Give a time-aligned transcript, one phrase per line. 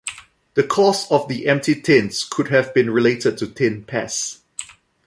[0.55, 4.39] The cause of the empty tins could have been related to tin pest.